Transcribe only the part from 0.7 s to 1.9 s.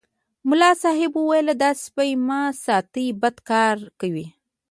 صاحب ویل دا